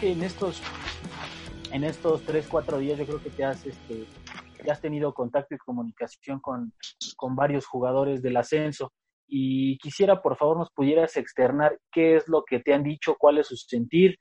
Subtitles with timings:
[0.00, 0.62] que en estos
[1.72, 4.06] en estos tres, cuatro días yo creo que te has este
[4.64, 6.72] ya has tenido contacto y comunicación con,
[7.16, 8.92] con varios jugadores del ascenso
[9.28, 13.38] y quisiera por favor nos pudieras externar qué es lo que te han dicho, cuál
[13.38, 14.18] es su sentir,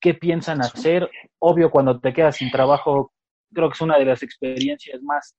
[0.00, 1.10] qué piensan hacer.
[1.38, 3.12] Obvio, cuando te quedas sin trabajo,
[3.52, 5.34] creo que es una de las experiencias más,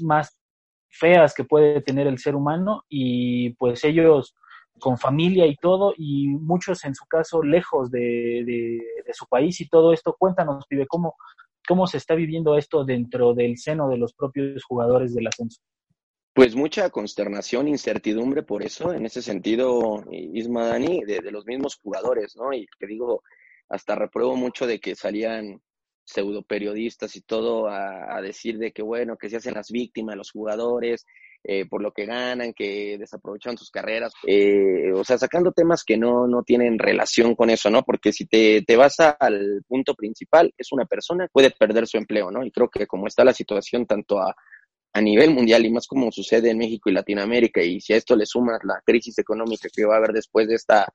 [0.00, 0.38] más
[0.88, 4.34] feas que puede tener el ser humano y pues ellos
[4.84, 9.66] con familia y todo y muchos en su caso lejos de, de, su país y
[9.66, 10.14] todo esto.
[10.18, 11.14] Cuéntanos, pibe, cómo,
[11.66, 15.62] cómo se está viviendo esto dentro del seno de los propios jugadores del ascenso.
[16.34, 22.36] Pues mucha consternación, incertidumbre por eso, en ese sentido, Isma Dani, de, los mismos jugadores,
[22.36, 22.52] ¿no?
[22.52, 23.22] Y que digo,
[23.70, 25.62] hasta repruebo mucho de que salían
[26.04, 30.30] pseudo periodistas y todo a decir de que, bueno, que se hacen las víctimas los
[30.30, 31.06] jugadores,
[31.46, 35.98] eh, por lo que ganan, que desaprovechan sus carreras, eh, o sea, sacando temas que
[35.98, 37.82] no, no tienen relación con eso, ¿no?
[37.82, 42.30] Porque si te, te vas al punto principal, es una persona, puede perder su empleo,
[42.30, 42.44] ¿no?
[42.44, 44.34] Y creo que como está la situación tanto a,
[44.94, 48.16] a nivel mundial y más como sucede en México y Latinoamérica, y si a esto
[48.16, 50.88] le sumas la crisis económica que va a haber después de esta,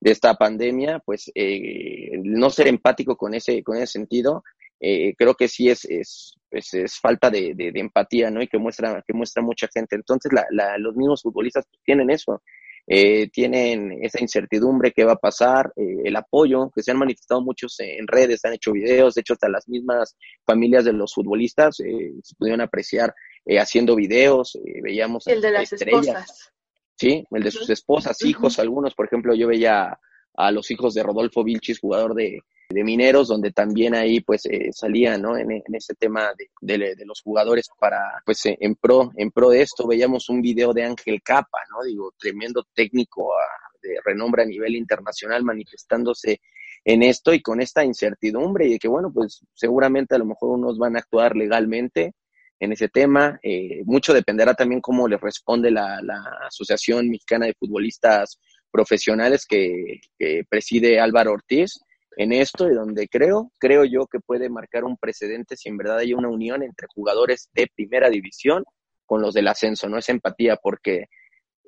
[0.00, 4.42] de esta pandemia, pues eh, no ser empático con ese, con ese sentido,
[4.84, 8.42] eh, creo que sí es, es, es, es falta de, de, de, empatía, ¿no?
[8.42, 9.94] Y que muestra, que muestra mucha gente.
[9.94, 12.42] Entonces, la, la, los mismos futbolistas tienen eso,
[12.88, 17.40] eh, tienen esa incertidumbre que va a pasar, eh, el apoyo, que se han manifestado
[17.40, 21.78] muchos en redes, han hecho videos, de hecho, hasta las mismas familias de los futbolistas
[21.78, 23.14] eh, se pudieron apreciar
[23.46, 26.06] eh, haciendo videos, eh, veíamos el de las estrellas.
[26.06, 26.52] esposas.
[26.96, 29.98] Sí, el de sus esposas, hijos, algunos, por ejemplo, yo veía
[30.34, 32.40] a los hijos de Rodolfo Vilchis, jugador de,
[32.72, 35.36] de Mineros, donde también ahí pues eh, salía, ¿no?
[35.36, 39.86] En, ese tema de, los jugadores para, pues eh, en pro, en pro de esto,
[39.86, 41.84] veíamos un video de Ángel Capa, ¿no?
[41.84, 43.44] Digo, tremendo técnico a,
[43.82, 46.40] de renombre a nivel internacional manifestándose
[46.84, 50.50] en esto y con esta incertidumbre y de que, bueno, pues seguramente a lo mejor
[50.50, 52.14] unos van a actuar legalmente,
[52.62, 53.40] en ese tema.
[53.42, 56.00] Eh, mucho dependerá también cómo le responde la,
[56.46, 58.38] Asociación Mexicana de Futbolistas
[58.70, 60.00] Profesionales que,
[60.48, 61.80] preside Álvaro Ortiz
[62.16, 65.98] en esto y donde creo, creo yo que puede marcar un precedente si en verdad
[65.98, 68.64] hay una unión entre jugadores de primera división
[69.06, 71.06] con los del ascenso, no es empatía porque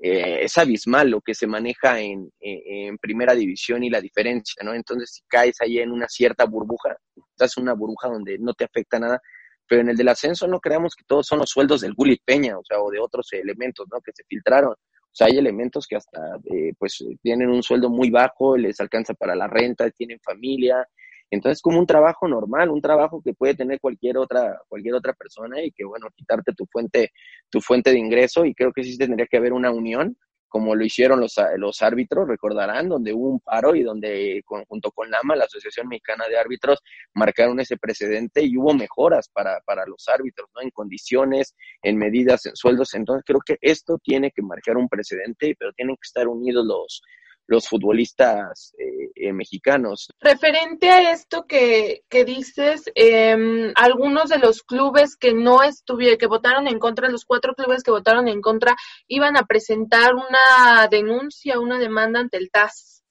[0.03, 4.63] eh, es abismal lo que se maneja en, en, en, primera división y la diferencia,
[4.65, 4.75] ¿no?
[4.75, 6.97] Entonces si caes ahí en una cierta burbuja,
[7.31, 9.21] estás en una burbuja donde no te afecta nada,
[9.69, 12.59] pero en el del ascenso no creamos que todos son los sueldos del Gullit Peña,
[12.59, 14.01] o sea, o de otros elementos, ¿no?
[14.01, 14.75] Que se filtraron.
[15.15, 19.15] O sea, hay elementos que hasta, eh, pues, tienen un sueldo muy bajo, les alcanza
[19.15, 20.89] para la renta, tienen familia.
[21.31, 25.63] Entonces, como un trabajo normal, un trabajo que puede tener cualquier otra, cualquier otra persona
[25.63, 27.13] y que, bueno, quitarte tu fuente,
[27.49, 28.45] tu fuente de ingreso.
[28.45, 30.17] Y creo que sí tendría que haber una unión
[30.55, 34.93] como lo hicieron los, los árbitros, recordarán, donde hubo un paro y donde con, junto
[34.93, 36.79] con LAMA, la Asociación Mexicana de Árbitros,
[37.13, 40.63] marcaron ese precedente y hubo mejoras para, para los árbitros, ¿no?
[40.63, 42.95] En condiciones, en medidas, en sueldos.
[42.95, 47.03] Entonces creo que esto tiene que marcar un precedente, pero tienen que estar unidos los,
[47.47, 50.09] los futbolistas eh, eh, mexicanos.
[50.21, 56.27] Referente a esto que, que dices, eh, algunos de los clubes que no estuvieron, que
[56.27, 58.77] votaron en contra, los cuatro clubes que votaron en contra,
[59.09, 63.05] iban a presentar una denuncia, una demanda ante el TAS.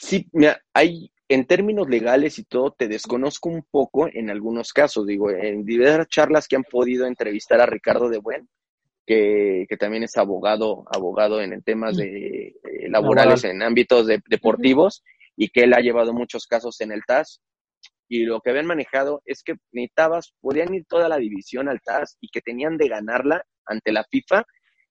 [0.00, 5.06] Sí, mira, hay en términos legales y todo, te desconozco un poco en algunos casos.
[5.06, 8.48] Digo, en diversas charlas que han podido entrevistar a Ricardo de Buen,
[9.10, 13.56] que, que, también es abogado, abogado en temas de eh, laborales Laboral.
[13.56, 15.32] en ámbitos de, deportivos uh -huh.
[15.36, 17.40] y que él ha llevado muchos casos en el TAS.
[18.08, 22.18] Y lo que habían manejado es que necesitabas, podían ir toda la división al TAS
[22.20, 24.44] y que tenían de ganarla ante la FIFA,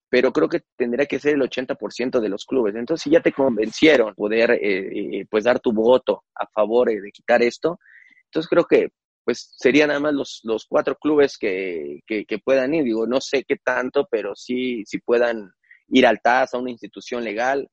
[0.09, 2.75] pero creo que tendría que ser el 80% de los clubes.
[2.75, 7.11] Entonces, si ya te convencieron poder eh, pues dar tu voto a favor eh, de
[7.11, 7.79] quitar esto,
[8.25, 8.89] entonces creo que
[9.23, 12.83] pues serían nada más los, los cuatro clubes que, que, que, puedan ir.
[12.83, 15.51] Digo, no sé qué tanto, pero sí, sí puedan
[15.91, 17.69] ir al TAS, a una institución legal,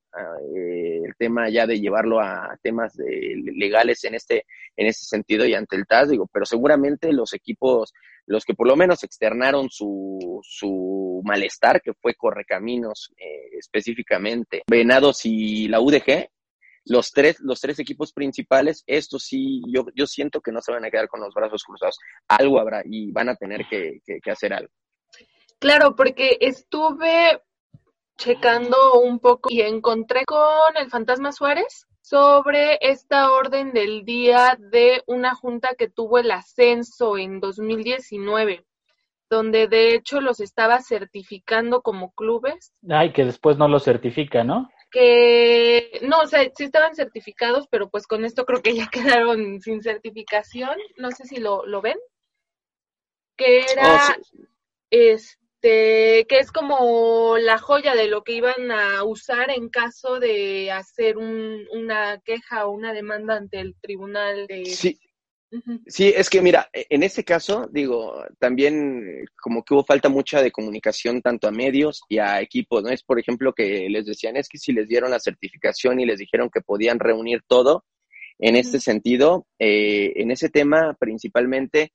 [0.57, 4.47] eh, el tema ya de llevarlo a temas legales en este,
[4.77, 7.93] en este sentido y ante el TAS, digo, pero seguramente los equipos,
[8.27, 15.25] los que por lo menos externaron su, su malestar, que fue Correcaminos eh, específicamente, Venados
[15.25, 16.29] y la UDG,
[16.87, 20.85] los tres, los tres equipos principales, estos sí, yo, yo siento que no se van
[20.85, 21.99] a quedar con los brazos cruzados.
[22.29, 24.73] Algo habrá y van a tener que, que hacer algo.
[25.59, 27.43] Claro, porque estuve
[28.17, 35.03] checando un poco y encontré con el fantasma Suárez sobre esta orden del día de
[35.07, 38.65] una junta que tuvo el ascenso en 2019,
[39.29, 42.73] donde de hecho los estaba certificando como clubes.
[42.89, 44.69] Ay, que después no los certifica, ¿no?
[44.97, 48.89] Que no, o sea, sí estaban certificados, pero pues con esto creo que ya
[49.21, 50.77] quedaron sin certificación.
[50.97, 51.99] No sé si lo, lo ven.
[53.37, 54.23] Que era, oh,
[54.89, 60.21] este, este, que es como la joya de lo que iban a usar en caso
[60.21, 64.67] de hacer una queja o una demanda ante el tribunal de...
[64.67, 65.01] Sí.
[65.87, 70.43] Sí, es que mira, e, en este caso, digo, también como que hubo falta mucha
[70.43, 72.91] de comunicación tanto a medios y a equipos, ¿no?
[72.91, 76.19] Es, por ejemplo, que les decían, es que si les dieron la certificación y les
[76.19, 77.85] dijeron que podían reunir todo,
[78.39, 81.93] en este sentido, eh, en ese tema principalmente,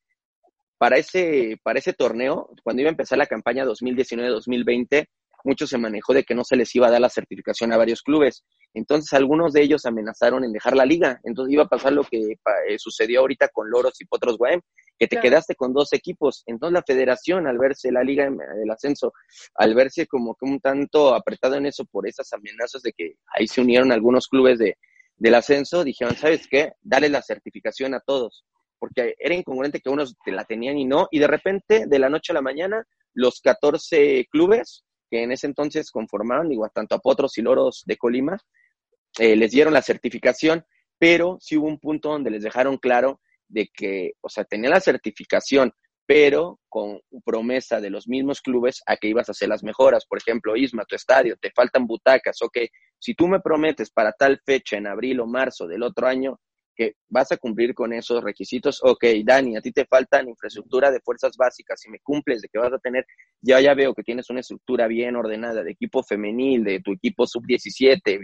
[0.77, 5.07] para ese, para ese torneo, cuando iba a empezar la campaña 2019-2020,
[5.43, 8.01] mucho se manejó de que no se les iba a dar la certificación a varios
[8.01, 8.43] clubes.
[8.73, 11.19] Entonces, algunos de ellos amenazaron en dejar la liga.
[11.23, 12.33] Entonces, iba a pasar lo que
[12.67, 14.61] eh, sucedió ahorita con Loros y Potros Guaem,
[14.97, 16.43] que te quedaste con dos equipos.
[16.45, 19.13] Entonces, la federación, al verse la liga, el ascenso,
[19.55, 23.47] al verse como que un tanto apretado en eso por esas amenazas de que ahí
[23.47, 24.77] se unieron algunos clubes de,
[25.17, 26.73] del ascenso, dijeron, ¿sabes qué?
[26.81, 28.45] Dale la certificación a todos
[28.81, 32.09] porque era incongruente que unos te la tenían y no, y de repente, de la
[32.09, 32.83] noche a la mañana,
[33.13, 37.97] los 14 clubes que en ese entonces conformaban, digo, tanto a Potros y Loros de
[37.97, 38.39] Colima,
[39.19, 40.65] eh, les dieron la certificación,
[40.97, 44.79] pero sí hubo un punto donde les dejaron claro de que, o sea, tenía la
[44.79, 45.73] certificación,
[46.05, 50.05] pero con promesa de los mismos clubes a que ibas a hacer las mejoras.
[50.05, 52.57] Por ejemplo, Isma, tu estadio, te faltan butacas, ok,
[52.99, 56.39] si tú me prometes para tal fecha, en abril o marzo del otro año,
[56.75, 58.79] que vas a cumplir con esos requisitos.
[58.83, 61.79] Ok, Dani, a ti te faltan infraestructura de fuerzas básicas.
[61.81, 63.05] Si me cumples de que vas a tener,
[63.41, 67.27] ya ya veo que tienes una estructura bien ordenada de equipo femenil, de tu equipo
[67.27, 68.19] sub-17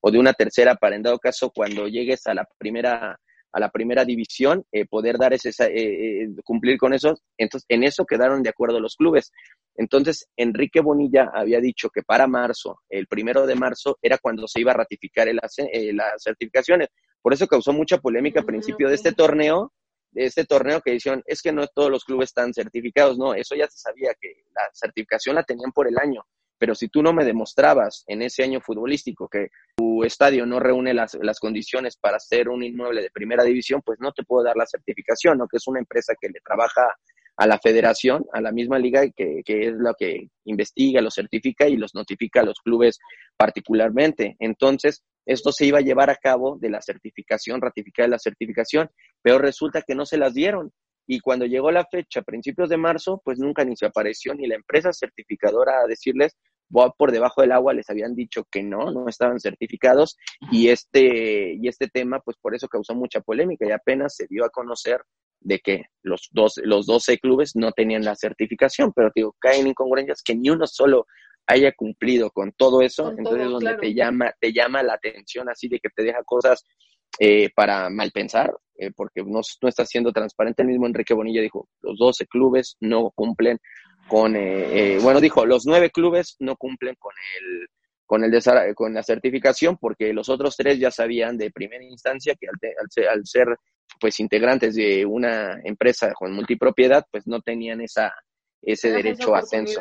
[0.00, 3.18] o de una tercera para en dado caso cuando llegues a la primera
[3.52, 7.14] a la primera división, eh, poder dar ese, eh, eh, cumplir con eso.
[7.36, 9.32] Entonces, en eso quedaron de acuerdo los clubes.
[9.76, 14.60] Entonces, Enrique Bonilla había dicho que para marzo, el primero de marzo, era cuando se
[14.60, 16.88] iba a ratificar el, las certificaciones.
[17.22, 19.72] Por eso causó mucha polémica al principio de este torneo,
[20.10, 23.18] de este torneo que dijeron, es que no todos los clubes están certificados.
[23.18, 26.22] No, eso ya se sabía que la certificación la tenían por el año.
[26.58, 30.94] Pero si tú no me demostrabas en ese año futbolístico que tu estadio no reúne
[30.94, 34.56] las, las condiciones para ser un inmueble de primera división, pues no te puedo dar
[34.56, 35.48] la certificación, ¿no?
[35.48, 36.94] Que es una empresa que le trabaja
[37.38, 41.68] a la federación, a la misma liga, que, que es lo que investiga, lo certifica
[41.68, 42.98] y los notifica a los clubes
[43.36, 44.36] particularmente.
[44.40, 48.90] Entonces, esto se iba a llevar a cabo de la certificación, ratificar la certificación,
[49.22, 50.72] pero resulta que no se las dieron.
[51.10, 54.56] Y cuando llegó la fecha, principios de marzo, pues nunca ni se apareció ni la
[54.56, 56.36] empresa certificadora a decirles,
[56.70, 60.18] por debajo del agua les habían dicho que no, no estaban certificados
[60.52, 64.44] y este, y este tema pues por eso causó mucha polémica y apenas se dio
[64.44, 65.00] a conocer
[65.40, 70.22] de que los, dos, los 12 clubes no tenían la certificación, pero digo, caen incongruencias
[70.22, 71.06] que ni uno solo
[71.46, 75.80] haya cumplido con todo eso, entonces donde te llama, te llama la atención así de
[75.80, 76.66] que te deja cosas
[77.18, 80.62] eh, para mal pensar, eh, porque no, no está siendo transparente.
[80.62, 83.58] El mismo Enrique Bonilla dijo, los 12 clubes no cumplen
[84.08, 87.66] con, eh, bueno, dijo, los nueve clubes no cumplen con el,
[88.06, 92.46] con, el con la certificación porque los otros tres ya sabían de primera instancia que
[92.48, 93.48] al, al, ser
[94.00, 98.14] pues integrantes de una empresa con multipropiedad, pues no tenían esa,
[98.62, 99.80] ese derecho a ascenso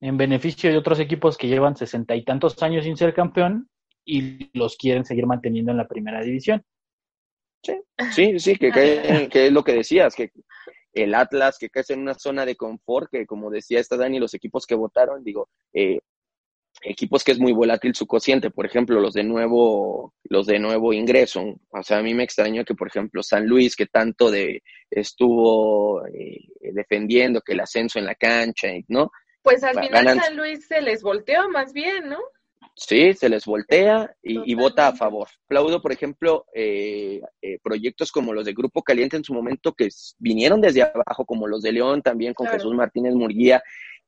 [0.00, 3.68] en beneficio de otros equipos que llevan sesenta y tantos años sin ser campeón
[4.04, 6.62] y los quieren seguir manteniendo en la primera división.
[7.62, 7.74] Sí,
[8.12, 8.70] sí, sí, que,
[9.32, 10.30] que, es lo que decías, que
[10.92, 14.34] el Atlas, que cae en una zona de confort, que como decía esta Dani, los
[14.34, 15.98] equipos que votaron, digo, eh,
[16.82, 20.92] equipos que es muy volátil su cociente, por ejemplo, los de nuevo, los de nuevo
[20.92, 21.42] ingreso.
[21.70, 26.06] O sea, a mí me extrañó que, por ejemplo, San Luis, que tanto de estuvo
[26.06, 29.10] eh, defendiendo que el ascenso en la cancha, ¿no?
[29.42, 32.18] Pues al final San Luis se les volteó más bien, ¿no?
[32.80, 35.28] Sí, se les voltea y, vota a favor.
[35.46, 39.88] Aplaudo, por ejemplo, eh, eh, proyectos como los de Grupo Caliente en su momento que
[40.18, 43.60] vinieron desde abajo, como los de León también con Jesús Martínez Murguía,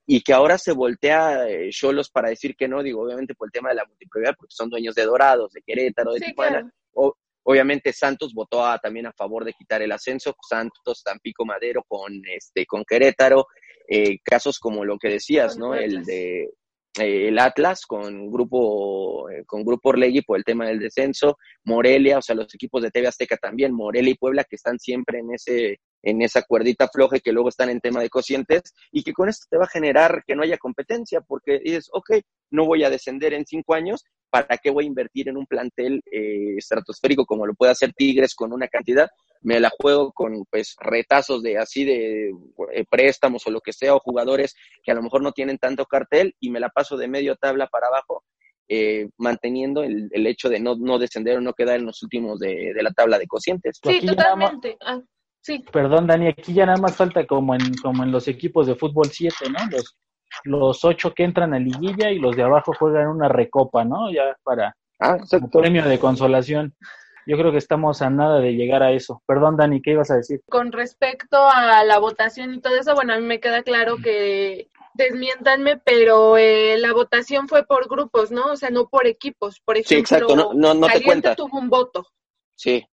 [0.06, 3.70] y que ahora se voltea Cholos para decir que no, digo, obviamente por el tema
[3.70, 6.72] de la multipropiedad, porque son dueños de Dorados, de Querétaro, de Tijuana.
[6.92, 12.22] O, obviamente Santos votó también a favor de quitar el ascenso, Santos, Tampico Madero con,
[12.32, 13.48] este, con Querétaro,
[13.88, 15.74] eh, casos como lo que decías, ¿no?
[15.74, 16.50] El de
[16.99, 22.18] eh, el Atlas con grupo eh, con grupo Orlegui por el tema del descenso, Morelia,
[22.18, 25.32] o sea, los equipos de TV Azteca también, Morelia y Puebla que están siempre en
[25.35, 29.12] ese en esa cuerdita floja y que luego están en tema de cocientes y que
[29.12, 32.12] con esto te va a generar que no haya competencia porque dices, ok,
[32.50, 36.02] no voy a descender en cinco años, ¿para qué voy a invertir en un plantel
[36.11, 39.09] eh, estratosférico como lo puede hacer Tigres con una cantidad?
[39.42, 42.30] Me la juego con pues retazos de así de
[42.73, 45.87] eh, préstamos o lo que sea o jugadores que a lo mejor no tienen tanto
[45.87, 48.25] cartel y me la paso de medio tabla para abajo
[48.73, 52.38] eh, manteniendo el, el, hecho de no, no descender o no quedar en los últimos
[52.38, 53.80] de, de la tabla de cocientes.
[53.83, 54.76] Sí, totalmente.
[54.80, 55.00] Ah,
[55.40, 55.64] sí.
[55.73, 59.06] Perdón, Dani, aquí ya nada más falta como en, como en los equipos de fútbol
[59.06, 59.59] 7, ¿no?
[59.70, 59.97] Los,
[60.44, 64.11] los ocho que entran a liguilla y los de abajo juegan una recopa, ¿no?
[64.12, 65.18] Ya para ah,
[65.52, 66.75] premio de consolación.
[67.26, 69.23] Yo creo que estamos a nada de llegar a eso.
[69.26, 70.40] Perdón, Dani, ¿qué ibas a decir?
[70.49, 74.68] Con respecto a la votación y todo eso, bueno, a mí me queda claro que
[74.94, 78.52] desmiéntanme, pero eh, la votación fue por grupos, ¿no?
[78.52, 79.61] O sea, no por equipos.
[79.64, 81.35] Por ejemplo, sí, exacto, no, no, no te cuenta.
[81.37, 82.06] tuvo un voto.
[82.54, 82.87] Sí,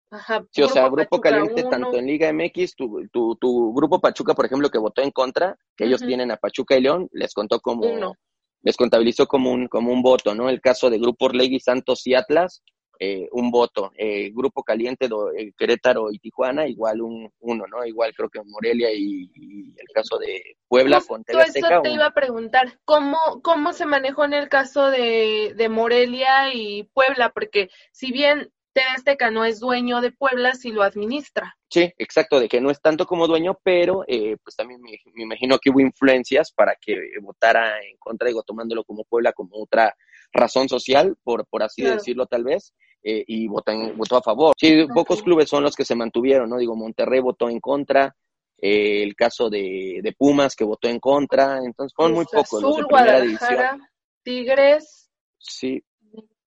[0.50, 4.46] sí, o sea, Grupo Caliente, tanto en Liga MX, tu, tu, tu, Grupo Pachuca, por
[4.46, 7.86] ejemplo, que votó en contra, que ellos tienen a Pachuca y León, les contó como,
[7.86, 8.14] Uno.
[8.62, 10.48] les contabilizó como un, como un voto, ¿no?
[10.48, 12.62] El caso de Grupo Orlegui, Santos y Atlas,
[13.00, 13.90] eh, un voto.
[13.98, 17.84] Eh, Grupo Caliente, do, eh, Querétaro y Tijuana, igual un uno, ¿no?
[17.84, 21.88] Igual creo que Morelia y, y el caso de Puebla Justo con Azteca, eso te
[21.88, 26.84] un- iba a preguntar, ¿cómo, ¿cómo se manejó en el caso de, de Morelia y
[26.94, 27.30] Puebla?
[27.30, 31.56] Porque si bien TV Azteca no es dueño de Puebla, sí lo administra.
[31.70, 35.22] Sí, exacto, de que no es tanto como dueño, pero eh, pues también me, me
[35.22, 39.94] imagino que hubo influencias para que votara en contra, digo, tomándolo como Puebla como otra
[40.32, 41.96] razón social, por, por así Claro.
[41.96, 44.54] decirlo tal vez, eh, y votan, votó a favor.
[44.58, 46.58] Sí, pocos clubes son los que se mantuvieron, ¿no?
[46.58, 48.14] Digo, Monterrey votó en contra,
[48.58, 52.76] eh, el caso de, de Pumas que votó en contra, entonces fueron muy pocos los
[52.76, 52.88] de división.
[52.88, 53.78] Guadalajara,
[54.22, 55.82] Tigres, Sí,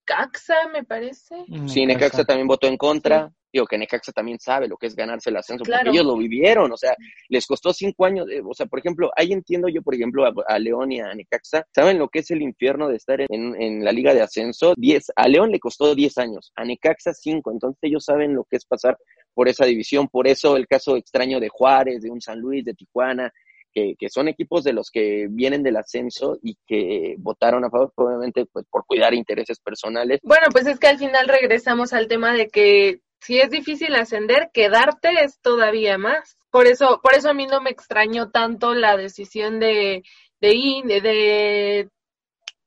[0.08, 1.36] Caxa, me parece.
[1.66, 3.30] Sí, Necaxa también votó en contra.
[3.52, 5.84] Digo que Necaxa también sabe lo que es ganarse el ascenso, Claro.
[5.86, 6.94] porque ellos lo vivieron, o sea,
[7.30, 8.26] les costó cinco años.
[8.30, 11.14] eh, o sea, por ejemplo, ahí entiendo yo, por ejemplo, a, a León y a
[11.14, 14.74] Necaxa, ¿saben lo que es el infierno de estar en, en la liga de ascenso?
[14.76, 18.56] Diez, a León le costó 10 años, a Necaxa cinco, entonces ellos saben lo que
[18.56, 18.98] es pasar
[19.32, 20.08] por esa división.
[20.08, 23.32] Por eso el caso extraño de Juárez, de un San Luis, de Tijuana,
[23.78, 27.92] que, que son equipos de los que vienen del ascenso y que votaron a favor,
[27.96, 30.20] obviamente, pues por cuidar intereses personales.
[30.22, 34.50] Bueno, pues es que al final regresamos al tema de que si es difícil ascender,
[34.52, 36.36] quedarte es todavía más.
[36.50, 40.02] Por eso, por eso a mí no me extrañó tanto la decisión de
[40.40, 41.88] de de, de,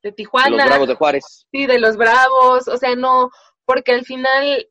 [0.03, 1.47] de Tijuana, Los Bravos de Juárez.
[1.51, 3.31] sí, de los Bravos, o sea, no,
[3.65, 4.67] porque al final,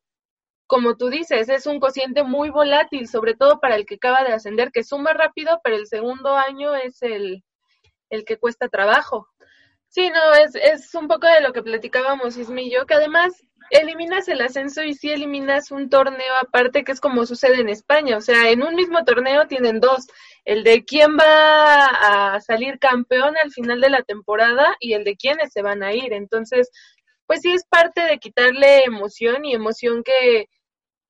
[0.71, 4.31] como tú dices, es un cociente muy volátil, sobre todo para el que acaba de
[4.31, 7.43] ascender, que suma rápido, pero el segundo año es el,
[8.09, 9.27] el que cuesta trabajo.
[9.89, 13.43] Sí, no, es, es un poco de lo que platicábamos Ismi y yo, que además
[13.69, 18.15] eliminas el ascenso y sí eliminas un torneo aparte, que es como sucede en España.
[18.15, 20.07] O sea, en un mismo torneo tienen dos,
[20.45, 25.17] el de quién va a salir campeón al final de la temporada y el de
[25.17, 26.13] quiénes se van a ir.
[26.13, 26.71] Entonces,
[27.25, 30.47] pues sí es parte de quitarle emoción y emoción que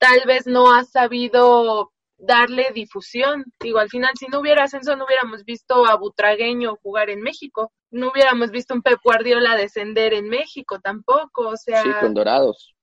[0.02, 3.46] tal vez no ha sabido darle difusión.
[3.60, 7.72] Digo, al final, si no hubiera ascenso, no hubiéramos visto a Butragueño jugar en México,
[7.92, 12.74] no hubiéramos visto un Pep Guardiola descender en México tampoco, o sea, Sí, con Dorados.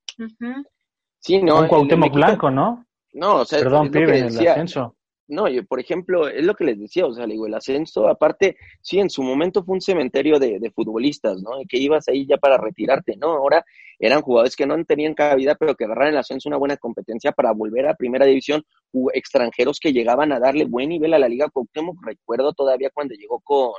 [1.21, 1.57] Sí, no.
[1.59, 2.87] un el Cuauhtémoc México- Blanco, ¿no?
[3.15, 4.95] No, o sea, Perdón, pibe, en el ascenso.
[5.29, 8.09] No, yo, por ejemplo, es lo que les decía, o sea, le digo, el ascenso,
[8.09, 11.51] aparte, sí, en su momento fue un cementerio de, de futbolistas, ¿no?
[11.69, 13.33] Que ibas ahí ya para retirarte, ¿no?
[13.33, 13.63] Ahora
[13.99, 17.53] eran jugadores que no tenían cabida, pero que agarraron el ascenso una buena competencia para
[17.53, 18.65] volver a primera división,
[19.13, 23.41] extranjeros que llegaban a darle buen nivel a la Liga Cuauhtémoc, recuerdo todavía cuando llegó
[23.41, 23.73] con,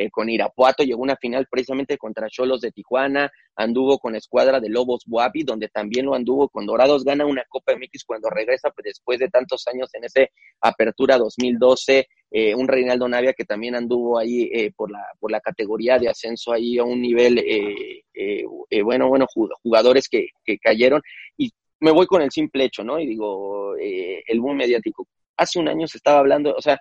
[0.00, 4.58] eh, con Irapuato, llegó a una final precisamente contra Cholos de Tijuana, anduvo con escuadra
[4.60, 8.70] de Lobos Buapi, donde también lo anduvo con Dorados, gana una Copa MX cuando regresa
[8.70, 10.30] pues, después de tantos años en ese
[10.60, 15.40] Apertura 2012, eh, un Reinaldo Navia que también anduvo ahí eh, por, la, por la
[15.40, 20.28] categoría de ascenso ahí a un nivel, eh, eh, eh, bueno, bueno, ju- jugadores que,
[20.44, 21.02] que cayeron.
[21.36, 22.98] Y me voy con el simple hecho, ¿no?
[23.00, 25.06] Y digo, el boom mediático.
[25.36, 26.78] Hace un año se estaba hablando, o sea,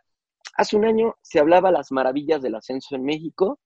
[0.56, 3.60] hace un año se hablaba las maravillas del ascenso en México.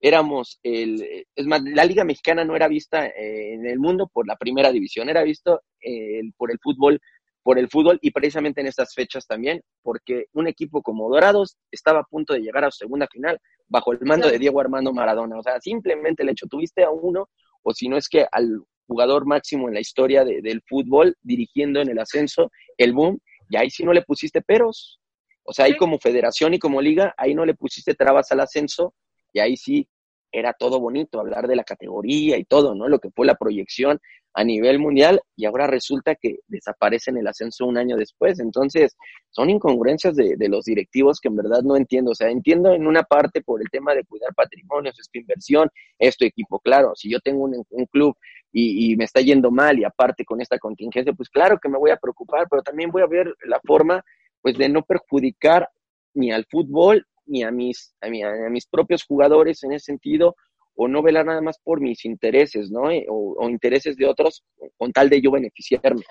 [0.00, 4.26] Éramos el, es más, la Liga Mexicana no era vista eh, en el mundo por
[4.26, 7.00] la primera división, era visto eh, el- por el fútbol
[7.44, 11.98] por el fútbol y precisamente en estas fechas también, porque un equipo como Dorados estaba
[12.00, 13.36] a punto de llegar a su segunda final
[13.66, 15.38] bajo el mando de Diego Armando Maradona.
[15.38, 17.28] O sea, simplemente el hecho, tuviste a uno,
[17.62, 21.88] o si no es que al jugador máximo en la historia del fútbol dirigiendo en
[21.90, 22.48] el ascenso,
[22.78, 25.00] el boom, y ahí sí no le pusiste peros.
[25.44, 28.94] O sea, ahí como federación y como liga, ahí no le pusiste trabas al ascenso,
[29.32, 29.88] y ahí sí
[30.32, 32.88] era todo bonito, hablar de la categoría y todo, ¿no?
[32.88, 34.00] Lo que fue la proyección
[34.34, 38.40] a nivel mundial y ahora resulta que desaparece en el ascenso un año después.
[38.40, 38.96] Entonces,
[39.30, 42.12] son incongruencias de, los directivos que en verdad no entiendo.
[42.12, 45.68] O sea, entiendo en una parte por el tema de cuidar patrimonios, esta inversión,
[45.98, 48.16] esto equipo, claro, si yo tengo un, club
[48.50, 51.78] y, y, me está yendo mal y aparte con esta contingencia, pues claro que me
[51.78, 54.02] voy a preocupar, pero también voy a ver la forma
[54.42, 55.68] pues de no perjudicar
[56.14, 60.34] ni al fútbol ni a mis, a, a mis propios jugadores en ese sentido,
[60.74, 62.90] o no velar nada más por mis intereses, ¿no?
[62.90, 64.44] Eh, o, intereses de otros
[64.76, 66.02] con tal de yo beneficiarme.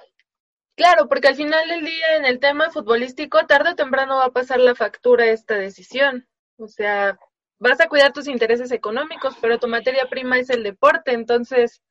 [0.76, 4.32] Claro, porque al final del día en el tema futbolístico, tarde o temprano va a
[4.32, 6.28] pasar la factura esta decisión.
[6.58, 7.20] O sea,
[7.60, 11.82] vas a cuidar tus intereses económicos, pero tu materia prima es el deporte, entonces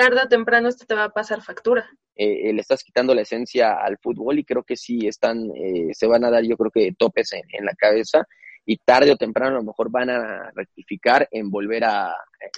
[0.00, 1.88] tarde o temprano esto te va a pasar factura.
[2.16, 6.06] Eh, le estás quitando la esencia al fútbol y creo que sí están, eh, se
[6.06, 8.26] van a dar yo creo que topes en la cabeza
[8.64, 12.14] y tarde o temprano a lo mejor van a rectificar en volver a,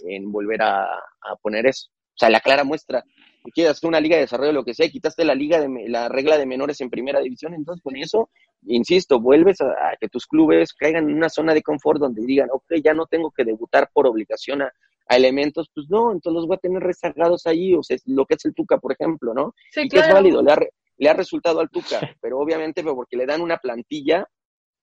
[0.07, 0.87] en volver a,
[1.41, 1.89] poner eso.
[1.91, 3.03] O sea, la clara muestra,
[3.55, 6.47] quieras una liga de desarrollo, lo que sea, quitaste la liga de la regla de
[6.47, 8.31] menores en primera división, entonces con eso,
[8.67, 12.75] insisto, vuelves a, que tus clubes caigan en una zona de confort donde digan, ok,
[12.85, 14.73] ya no tengo que debutar por obligación a,
[15.09, 18.45] elementos, pues no, entonces los voy a tener rezagados ahí, o sea, lo que es
[18.45, 19.55] el Tuca, por ejemplo, ¿no?
[19.71, 20.59] Sí, y que es válido, le ha,
[20.99, 24.27] le ha resultado al Tuca, pero obviamente porque le dan una plantilla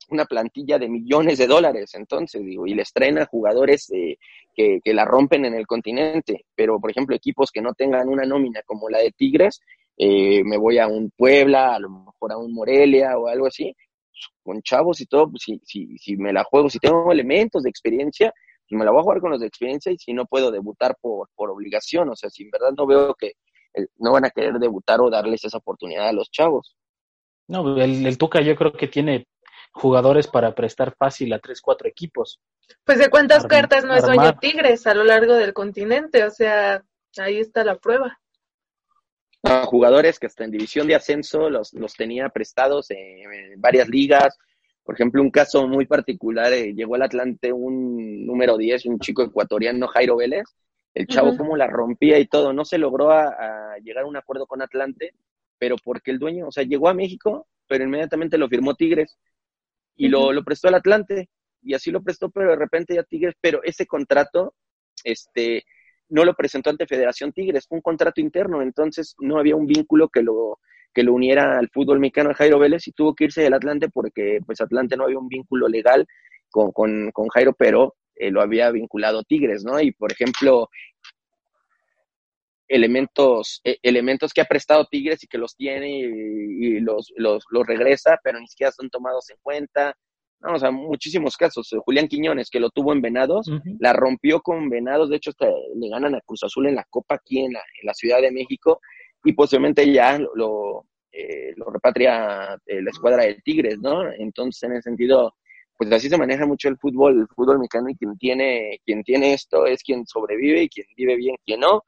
[0.09, 4.17] una plantilla de millones de dólares, entonces, digo, y les traen a jugadores eh,
[4.55, 8.61] que, la rompen en el continente, pero, por ejemplo, equipos que no tengan una nómina
[8.65, 9.61] como la de Tigres,
[9.97, 13.73] eh, me voy a un Puebla, a lo mejor a un Morelia o algo así,
[13.73, 17.63] pues, con chavos y todo, pues si, si, si me la juego, si tengo elementos
[17.63, 20.25] de experiencia, pues me la voy a jugar con los de experiencia y si no
[20.25, 23.33] puedo debutar por, por obligación, o sea, si en verdad no veo que
[23.73, 26.75] eh, no van a querer debutar o darles esa oportunidad a los chavos.
[27.47, 29.27] No, el, el Tuca yo creo que tiene
[29.71, 32.39] jugadores para prestar fácil a tres, cuatro equipos.
[32.83, 36.83] Pues de cuántas cartas no es dueño Tigres a lo largo del continente, o sea,
[37.17, 38.19] ahí está la prueba.
[39.65, 44.37] jugadores que hasta en división de ascenso los, los tenía prestados en, varias ligas.
[44.89, 49.21] Por ejemplo, un caso muy particular, eh, llegó al Atlante un número 10, un chico
[49.21, 50.45] ecuatoriano, Jairo Vélez.
[50.95, 54.47] El chavo como la rompía y todo, no se logró a llegar a un acuerdo
[54.47, 55.13] con Atlante,
[55.59, 59.15] pero porque el dueño, o sea, llegó a México, pero inmediatamente lo firmó Tigres
[59.95, 61.29] y lo, lo prestó al Atlante
[61.61, 64.55] y así lo prestó, pero de repente ya Tigres, pero ese contrato,
[65.03, 65.65] este,
[66.07, 70.09] no lo presentó ante Federación Tigres, fue un contrato interno, entonces no había un vínculo
[70.09, 70.57] que lo,
[70.93, 74.39] que lo uniera al fútbol mexicano Jairo Vélez y tuvo que irse del Atlante porque
[74.45, 76.07] pues Atlante no había un vínculo legal
[76.49, 79.79] con, con, con Jairo, pero eh, lo había vinculado Tigres, ¿no?
[79.79, 80.69] Y por ejemplo,
[82.67, 87.65] elementos, eh, elementos que ha prestado Tigres y que los tiene y, los, los, los,
[87.65, 89.95] regresa, pero ni siquiera son tomados en cuenta.
[90.41, 91.69] No, o sea, muchísimos casos.
[91.85, 95.31] Julián Quiñones, que lo tuvo en Venados, la rompió con Venados, de hecho
[95.75, 98.31] le ganan a Cruz Azul en la Copa aquí en la, en la Ciudad de
[98.31, 98.79] México
[99.23, 104.11] y posiblemente ya lo, eh, lo repatria eh, la escuadra de Tigres, ¿no?
[104.11, 105.35] Entonces, en ese sentido,
[105.77, 109.33] pues así se maneja mucho el fútbol, el fútbol mexicano y quien tiene, quien tiene
[109.33, 111.83] esto es quien sobrevive y quien vive bien, quien no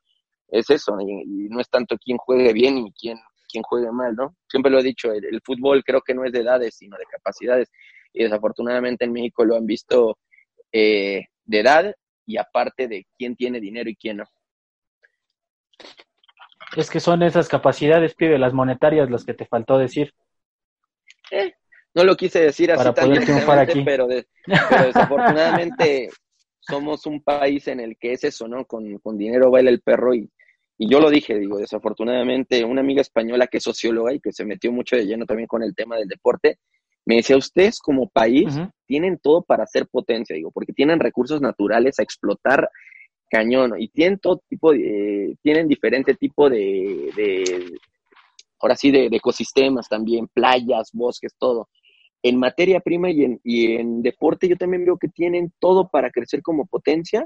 [0.47, 3.17] es eso, y, no es tanto quién juegue bien y quién,
[3.49, 4.35] quién juegue mal, ¿no?
[4.49, 7.69] Siempre lo he dicho, el, fútbol creo que no es de edades, sino de capacidades,
[8.13, 10.17] y desafortunadamente en México lo han visto
[10.71, 14.25] eh, de edad y aparte de quién tiene dinero y quién no.
[16.75, 20.13] Es que son esas capacidades, pibe, las monetarias, las que te faltó decir.
[21.31, 21.53] Eh,
[21.93, 23.11] no lo quise decir así tan
[23.83, 26.09] pero, pero desafortunadamente
[26.59, 28.65] somos un país en el que es eso, ¿no?
[28.65, 30.29] Con, con dinero baila el perro y,
[30.77, 34.45] y yo lo dije, digo, desafortunadamente, una amiga española que es socióloga y que se
[34.45, 36.59] metió mucho de lleno también con el tema del deporte,
[37.05, 41.99] me decía, ustedes como país tienen todo para ser potencia, digo, porque tienen recursos naturales
[41.99, 42.69] a explotar
[43.31, 47.77] cañón y tienen todo tipo de, tienen diferente tipo de, de
[48.59, 51.69] ahora sí, de, ecosistemas también, playas, bosques, todo.
[52.21, 56.11] En materia prima y en, y en deporte yo también veo que tienen todo para
[56.11, 57.25] crecer como potencia,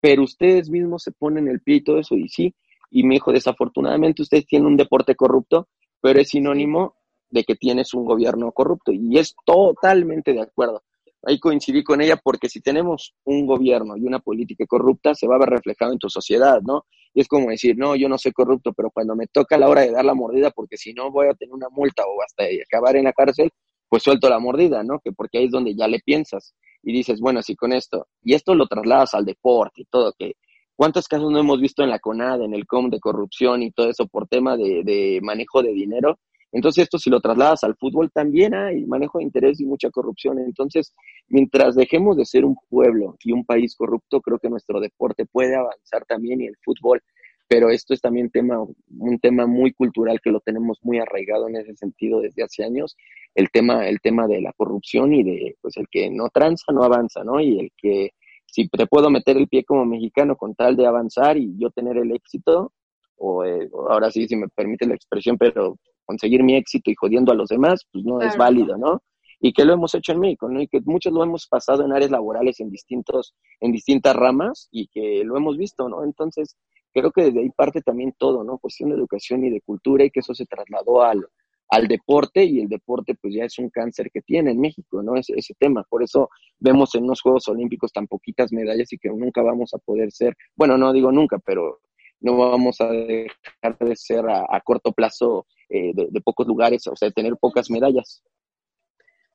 [0.00, 2.54] pero ustedes mismos se ponen el pie y todo eso, y sí,
[2.90, 5.68] y me dijo, desafortunadamente ustedes tienen un deporte corrupto,
[6.00, 6.94] pero es sinónimo
[7.30, 8.92] de que tienes un gobierno corrupto.
[8.92, 10.82] Y es totalmente de acuerdo.
[11.24, 15.36] Ahí coincidí con ella porque si tenemos un gobierno y una política corrupta, se va
[15.36, 16.84] a ver reflejado en tu sociedad, ¿no?
[17.14, 19.82] y es como decir, no, yo no soy corrupto, pero cuando me toca la hora
[19.82, 22.96] de dar la mordida, porque si no voy a tener una multa o hasta acabar
[22.96, 23.50] en la cárcel,
[23.88, 25.00] pues suelto la mordida, ¿no?
[25.00, 28.34] Que porque ahí es donde ya le piensas y dices, bueno, así con esto, y
[28.34, 30.32] esto lo trasladas al deporte y todo, que
[30.74, 33.90] cuántos casos no hemos visto en la CONAD, en el COM de corrupción y todo
[33.90, 36.18] eso por tema de manejo de dinero,
[36.52, 40.38] entonces esto si lo trasladas al fútbol también hay manejo de interés y mucha corrupción.
[40.38, 40.94] Entonces,
[41.28, 45.56] mientras dejemos de ser un pueblo y un país corrupto, creo que nuestro deporte puede
[45.56, 47.02] avanzar también y el fútbol.
[47.48, 51.56] Pero esto es también tema, un tema muy cultural que lo tenemos muy arraigado en
[51.56, 52.96] ese sentido desde hace años.
[53.34, 56.84] El tema, el tema de la corrupción y de, pues el que no tranza no
[56.84, 57.40] avanza, ¿no?
[57.40, 58.10] Y el que
[58.46, 61.96] si te puedo meter el pie como mexicano con tal de avanzar y yo tener
[61.96, 62.72] el éxito,
[63.16, 67.32] o eh, ahora sí, si me permite la expresión, pero conseguir mi éxito y jodiendo
[67.32, 69.02] a los demás, pues no es válido, ¿no?
[69.40, 70.60] Y que lo hemos hecho en México, ¿no?
[70.60, 74.86] Y que muchos lo hemos pasado en áreas laborales en distintos, en distintas ramas y
[74.88, 76.04] que lo hemos visto, ¿no?
[76.04, 76.56] Entonces,
[76.92, 78.58] creo que desde ahí parte también todo, ¿no?
[78.58, 81.26] Cuestión de educación y de cultura y que eso se trasladó al,
[81.70, 85.16] al deporte y el deporte pues ya es un cáncer que tiene en México, ¿no?
[85.16, 85.84] Ese, ese tema.
[85.88, 86.28] Por eso
[86.60, 90.36] vemos en los Juegos Olímpicos tan poquitas medallas y que nunca vamos a poder ser,
[90.54, 91.80] bueno, no digo nunca, pero
[92.22, 97.08] no vamos a dejar de ser a, corto plazo eh, de, pocos lugares, o sea,
[97.08, 98.22] de tener pocas medallas.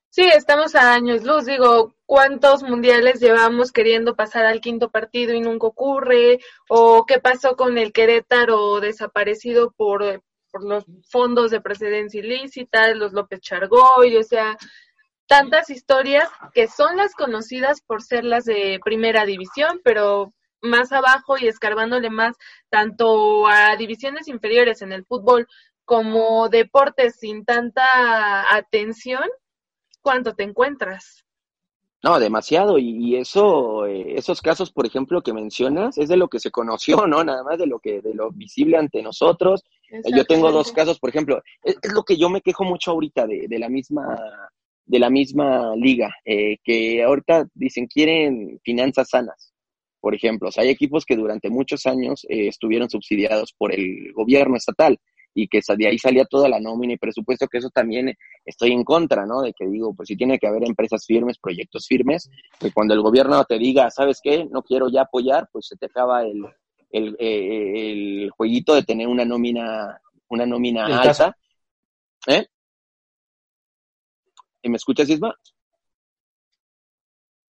[0.09, 1.45] Sí, estamos a años luz.
[1.45, 6.39] Digo, ¿cuántos mundiales llevamos queriendo pasar al quinto partido y nunca ocurre?
[6.69, 13.13] ¿O qué pasó con el Querétaro desaparecido por, por los fondos de precedencia ilícita, los
[13.13, 14.15] López Chargoy?
[14.17, 14.57] O sea,
[15.27, 21.37] tantas historias que son las conocidas por ser las de primera división, pero más abajo
[21.37, 22.35] y escarbándole más
[22.69, 25.47] tanto a divisiones inferiores en el fútbol
[25.87, 29.23] como deportes sin tanta atención,
[30.01, 31.23] ¿cuánto te encuentras?
[32.03, 32.77] No, demasiado.
[32.77, 36.97] Y, eso, eh, esos casos, por ejemplo, que mencionas, es de lo que se conoció,
[37.07, 37.23] ¿no?
[37.23, 39.63] Nada más de lo que, de lo visible ante nosotros.
[40.13, 43.47] Yo tengo dos casos, por ejemplo, es, lo que yo me quejo mucho ahorita de,
[43.47, 44.19] de la misma,
[44.85, 49.53] de la misma liga, eh, que ahorita dicen quieren finanzas sanas
[49.99, 50.49] por ejemplo.
[50.55, 54.97] hay equipos que durante muchos años eh, estuvieron subsidiados por el gobierno estatal
[55.37, 58.11] y que de ahí salía toda la nómina y presupuesto, que eso también
[58.43, 59.41] estoy en contra, ¿no?
[59.41, 63.01] De que digo, pues si tiene que haber empresas firmes, proyectos firmes, que cuando el
[63.01, 64.45] gobierno te diga, ¿sabes qué?
[64.45, 66.43] No quiero ya apoyar, pues se te acaba el,
[66.89, 71.37] el, eh, el jueguito de tener una nómina, una nómina alta.
[72.25, 72.47] ¿Eh?
[74.63, 75.35] ¿Y me escuchas, Isma?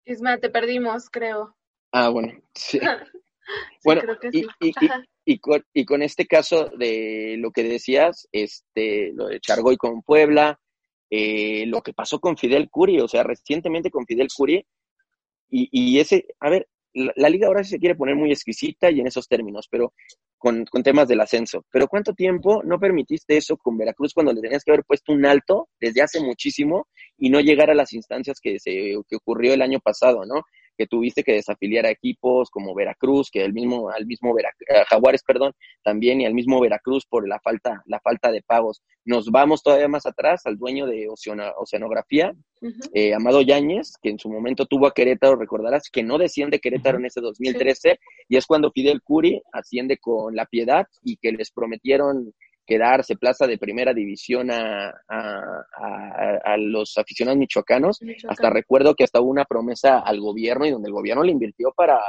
[0.03, 1.55] Isma, te perdimos, creo.
[1.93, 2.81] Ah, bueno, sí.
[3.83, 4.71] bueno, y, y,
[5.25, 10.01] y, con, y, con, este caso de lo que decías, este, lo de Chargoy con
[10.01, 10.59] Puebla,
[11.09, 14.65] eh, lo que pasó con Fidel Curi, o sea, recientemente con Fidel Curi,
[15.49, 18.99] y, y ese, a ver, la, liga ahora sí se quiere poner muy exquisita y
[18.99, 19.93] en esos términos, pero
[20.37, 21.65] con, con, temas del ascenso.
[21.71, 25.25] Pero ¿cuánto tiempo no permitiste eso con Veracruz cuando le tenías que haber puesto un
[25.25, 29.61] alto desde hace muchísimo y no llegar a las instancias que, se, que ocurrió el
[29.61, 30.43] año pasado, ¿no?
[30.77, 34.43] Que tuviste que desafiliar a equipos como Veracruz, que el mismo, al mismo eh,
[34.87, 38.81] Jaguares, perdón, también y al mismo Veracruz por la falta, la falta de pagos.
[39.05, 42.33] Nos vamos todavía más atrás al dueño de Oceanografía,
[42.93, 46.97] eh, Amado Yáñez, que en su momento tuvo a Querétaro, recordarás, que no desciende Querétaro
[46.97, 51.51] en ese 2013, y es cuando Fidel Curi asciende con la piedad y que les
[51.51, 52.33] prometieron
[52.67, 57.99] quedarse plaza de primera división a, a, los aficionados michoacanos.
[58.27, 61.71] Hasta recuerdo que hasta hubo una promesa al gobierno y donde el gobierno le invirtió
[61.75, 61.99] para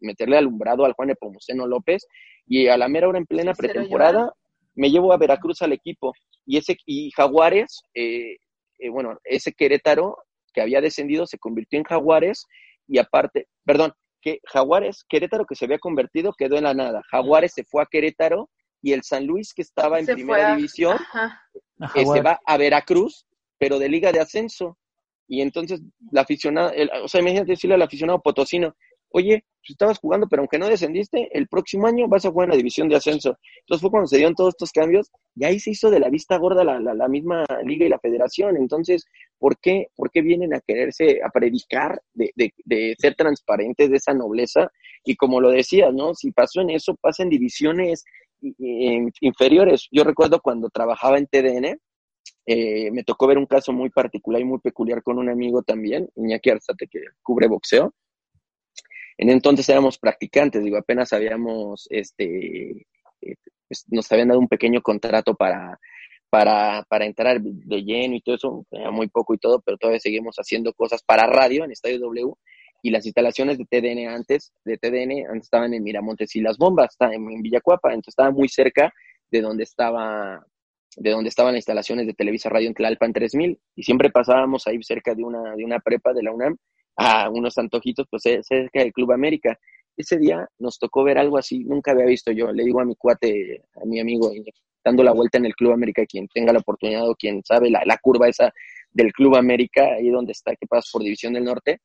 [0.00, 2.06] meterle alumbrado al Juan Epomuceno López.
[2.46, 4.32] Y a la mera hora en plena pretemporada
[4.76, 6.12] me llevo a Veracruz al equipo.
[6.46, 8.36] Y ese y Jaguares, eh,
[8.78, 10.16] eh, bueno, ese Querétaro
[10.54, 12.46] que había descendido se convirtió en Jaguares.
[12.86, 17.02] Y aparte, perdón, que Jaguares, Querétaro que se había convertido quedó en la nada.
[17.10, 18.48] Jaguares se fue a Querétaro
[18.86, 20.96] y el San Luis, que estaba en primera división,
[21.96, 23.26] eh, se va a Veracruz,
[23.58, 24.78] pero de liga de ascenso.
[25.26, 25.80] Y entonces
[26.12, 26.72] la aficionada,
[27.02, 28.76] o sea, imagínate decirle al aficionado potosino,
[29.10, 32.50] oye, pues estabas jugando, pero aunque no descendiste, el próximo año vas a jugar en
[32.50, 33.36] la división de ascenso.
[33.60, 36.36] Entonces fue cuando se dieron todos estos cambios y ahí se hizo de la vista
[36.36, 38.56] gorda la, la, misma liga y la federación.
[38.56, 39.04] Entonces,
[39.36, 43.96] ¿por qué, ¿por qué vienen a quererse, a predicar de, de, de ser transparentes de
[43.96, 44.70] esa nobleza?
[45.04, 46.14] Y como lo decías, ¿no?
[46.14, 48.04] Si pasó en eso, pasa en divisiones
[48.40, 49.88] inferiores.
[49.90, 51.78] Yo recuerdo cuando trabajaba en TDN,
[52.46, 56.08] eh, me tocó ver un caso muy particular y muy peculiar con un amigo también,
[56.16, 57.94] Iñaki Arzate, que cubre boxeo.
[59.18, 62.86] En entonces éramos practicantes, digo, apenas habíamos, este,
[63.22, 63.34] eh,
[63.66, 65.78] pues, nos habían dado un pequeño contrato para,
[66.28, 70.36] para, para entrar de lleno y todo eso, muy poco y todo, pero todavía seguimos
[70.36, 72.34] haciendo cosas para radio en Estadio W
[72.82, 76.92] y las instalaciones de TDN antes, de TDN, antes estaban en Miramontes y las bombas,
[76.92, 78.92] estaban en Villacuapa, entonces estaba muy cerca
[79.30, 80.44] de donde estaba
[80.98, 84.82] de donde estaban las instalaciones de Televisa Radio en Tlalpan 3000 y siempre pasábamos ahí
[84.82, 86.56] cerca de una de una prepa de la UNAM
[86.96, 89.58] a unos antojitos pues cerca del Club América.
[89.96, 92.52] Ese día nos tocó ver algo así, nunca había visto yo.
[92.52, 94.30] Le digo a mi cuate, a mi amigo,
[94.84, 97.82] dando la vuelta en el Club América, quien tenga la oportunidad o quien sabe la,
[97.84, 98.52] la curva esa
[98.90, 101.80] del Club América, ahí donde está, que pasa por División del Norte,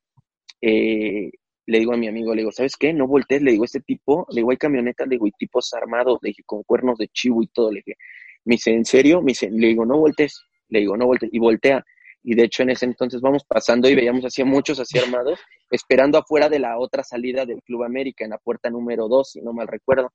[0.61, 1.31] eh,
[1.65, 2.93] le digo a mi amigo, le digo, ¿sabes qué?
[2.93, 6.19] No voltees, le digo, este tipo, le digo, hay camionetas, le digo, y tipos armados,
[6.21, 7.97] le dije, con cuernos de chivo y todo, le dije,
[8.45, 9.21] me dice, ¿en serio?
[9.21, 11.85] Me dice, le digo, no voltees, le digo, no voltees, y voltea.
[12.23, 15.39] Y de hecho en ese entonces vamos pasando y veíamos así muchos así armados,
[15.71, 19.41] esperando afuera de la otra salida del Club América, en la puerta número 2, si
[19.41, 20.11] no mal recuerdo.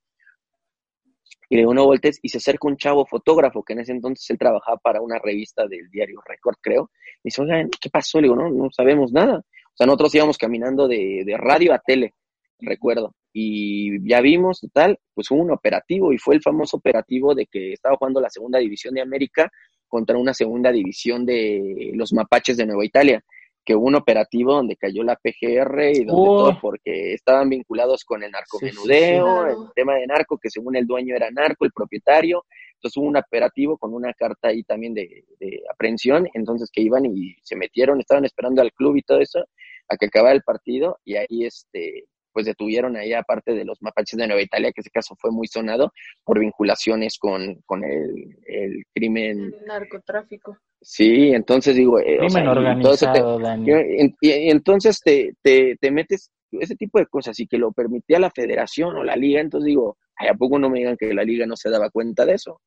[1.48, 4.28] Y le digo, no voltees, y se acerca un chavo fotógrafo, que en ese entonces
[4.30, 6.90] él trabajaba para una revista del diario Record, creo.
[7.22, 8.20] Y dice, oigan, ¿qué pasó?
[8.20, 9.42] Le digo, no, no sabemos nada.
[9.76, 12.14] O sea, nosotros íbamos caminando de, de radio a tele,
[12.58, 13.14] recuerdo.
[13.30, 17.74] Y ya vimos, tal, pues hubo un operativo y fue el famoso operativo de que
[17.74, 19.50] estaba jugando la segunda división de América
[19.86, 23.22] contra una segunda división de los mapaches de Nueva Italia,
[23.62, 26.38] que hubo un operativo donde cayó la PGR y donde Oh.
[26.38, 29.50] todo porque estaban vinculados con el narcomenudeo, sí.
[29.50, 33.16] el tema de narco, que según el dueño era narco, el propietario, entonces hubo un
[33.18, 38.00] operativo con una carta ahí también de, de aprehensión, entonces que iban y se metieron,
[38.00, 39.44] estaban esperando al club y todo eso,
[39.88, 44.18] a que acabara el partido, y ahí este pues detuvieron ahí aparte de los mapaches
[44.18, 45.90] de Nueva Italia, que ese caso fue muy sonado
[46.22, 49.54] por vinculaciones con, con el, el crimen.
[49.58, 50.58] El narcotráfico.
[50.82, 53.70] Sí, entonces digo, eh, o Crimen sea, te- organizado, Dani.
[53.70, 57.72] y, y- y entonces te, te, te metes ese tipo de cosas y que lo
[57.72, 61.24] permitía la federación o la liga, entonces digo, ¿a poco no me digan que la
[61.24, 62.60] liga no se daba cuenta de eso?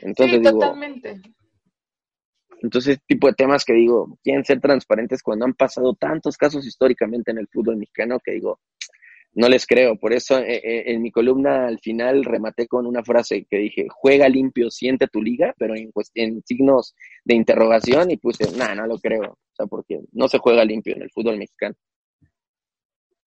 [0.00, 1.20] Entonces sí, digo, totalmente.
[2.62, 7.30] Entonces tipo de temas que digo, quieren ser transparentes cuando han pasado tantos casos históricamente
[7.32, 8.60] en el fútbol mexicano que digo,
[9.34, 9.96] no les creo.
[9.98, 13.86] Por eso eh, eh, en mi columna al final rematé con una frase que dije,
[13.90, 16.94] juega limpio, siente tu liga, pero en, cuest- en signos
[17.24, 19.32] de interrogación y puse, nada, no lo creo.
[19.32, 21.74] O sea, porque no se juega limpio en el fútbol mexicano.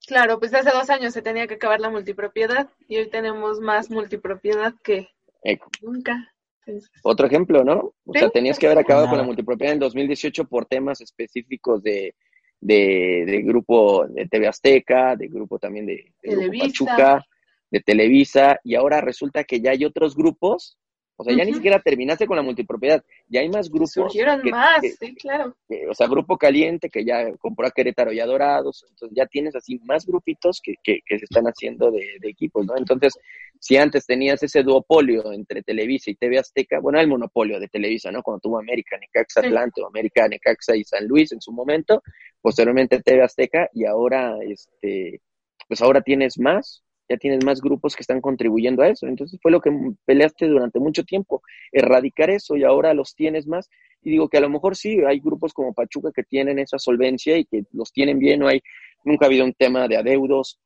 [0.08, 3.90] Claro, pues hace dos años se tenía que acabar la multipropiedad y hoy tenemos más
[3.90, 5.10] multipropiedad que
[5.44, 6.35] Eh, nunca.
[7.04, 7.94] Otro ejemplo, ¿no?
[8.06, 8.20] O Sí.
[8.20, 12.16] sea, tenías que haber acabado con la multipropiedad en 2018 por temas específicos de,
[12.62, 16.60] de, de grupo de TV Azteca, de grupo también de, de Grupo.
[16.60, 17.26] Pachuca,
[17.72, 20.78] de Televisa, y ahora resulta que ya hay otros grupos,
[21.18, 23.92] o sea, ya ni siquiera terminaste con la multipropiedad, ya hay más grupos.
[23.94, 25.56] surgieron que- más, que- sí, claro.
[25.68, 29.26] que- o sea, Grupo Caliente, que ya compró a Querétaro y a Dorados, entonces ya
[29.26, 32.76] tienes así más grupitos que, que, que se están haciendo de, de equipos, ¿no?
[32.78, 33.14] Entonces,
[33.60, 38.12] si antes tenías ese duopolio entre Televisa y TV Azteca, bueno, el monopolio de Televisa,
[38.12, 38.22] ¿no?
[38.22, 39.48] Cuando tuvo América, Necaxa, Sí.
[39.48, 42.04] Atlante, o América, Necaxa y San Luis en su momento,
[42.42, 45.22] posteriormente TV Azteca, y ahora, este,
[45.68, 49.08] pues ahora tienes más, ya tienes más grupos que están contribuyendo a eso.
[49.08, 49.72] Entonces fue lo que
[50.06, 51.42] peleaste durante mucho tiempo,
[51.72, 53.70] erradicar eso, y ahora los tienes más.
[54.02, 57.38] Y digo que a lo mejor sí, hay grupos como Pachuca que tienen esa solvencia
[57.38, 58.62] y que los tienen bien, no hay,
[59.04, 60.60] nunca ha habido un tema de adeudos,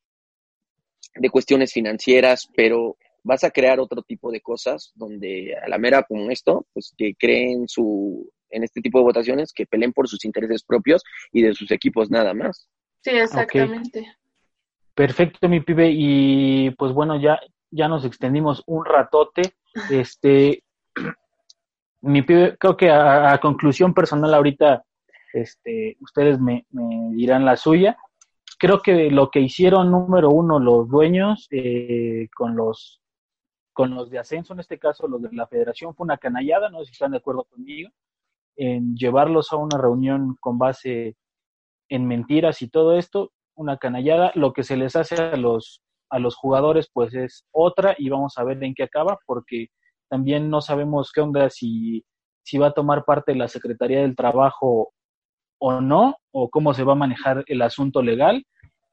[1.16, 6.04] de cuestiones financieras, pero vas a crear otro tipo de cosas donde a la mera
[6.04, 10.24] como esto, pues que creen su, en este tipo de votaciones, que peleen por sus
[10.26, 12.70] intereses propios y de sus equipos nada más.
[13.02, 14.06] Sí, exactamente.
[15.00, 15.90] Perfecto, mi pibe.
[15.94, 17.40] Y pues bueno, ya,
[17.72, 19.54] ya nos extendimos un ratote.
[19.90, 20.62] Este,
[22.02, 24.84] mi pibe, creo que a, conclusión personal ahorita,
[25.32, 27.98] este, ustedes me, me dirán la suya.
[28.58, 33.02] Creo que lo que hicieron número uno los dueños eh, con los
[33.72, 36.80] con los de ascenso, en este caso los de la federación, fue una canallada, no
[36.80, 37.90] sé si están de acuerdo conmigo,
[38.58, 41.16] en llevarlos a una reunión con base
[41.88, 44.32] en mentiras y todo esto, una canallada.
[44.36, 48.38] Lo que se les hace a los, a los jugadores, pues es otra, y vamos
[48.38, 49.68] a ver en qué acaba, porque
[50.10, 52.04] también no sabemos qué onda si,
[52.44, 54.92] si va a tomar parte la Secretaría del Trabajo
[55.60, 58.44] o no, o cómo se va a manejar el asunto legal.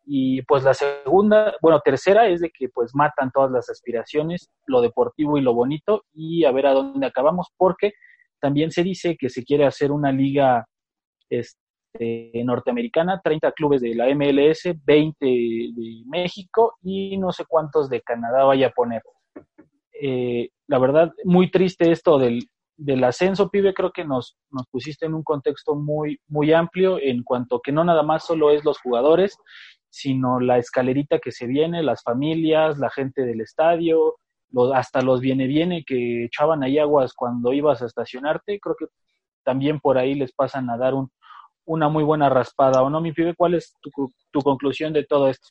[0.05, 4.81] Y pues la segunda, bueno, tercera es de que pues matan todas las aspiraciones, lo
[4.81, 7.93] deportivo y lo bonito, y a ver a dónde acabamos, porque
[8.41, 10.67] también se dice que se quiere hacer una liga
[11.31, 11.66] este,
[12.45, 18.45] norteamericana, 30 clubes de la MLS, 20 de México y no sé cuántos de Canadá
[18.45, 19.03] vaya a poner.
[20.01, 25.07] Eh, la verdad, muy triste esto del, del ascenso, pibe, creo que nos, nos pusiste
[25.07, 28.79] en un contexto muy, muy amplio en cuanto que no nada más solo es los
[28.79, 29.39] jugadores,
[29.89, 34.17] sino la escalerita que se viene, las familias, la gente del estadio,
[34.75, 38.87] hasta los viene viene que echaban ahí aguas cuando ibas a estacionarte, creo que
[39.45, 41.11] también por ahí les pasan a dar un,
[41.67, 43.35] una muy buena raspada, ¿o no, mi pibe?
[43.35, 43.91] ¿Cuál es tu,
[44.31, 45.49] tu conclusión de todo esto?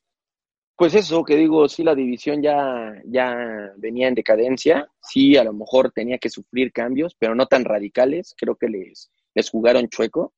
[0.78, 5.54] Pues eso, que digo, sí, la división ya, ya venía en decadencia, sí, a lo
[5.54, 10.34] mejor tenía que sufrir cambios, pero no tan radicales, creo que les, les jugaron chueco,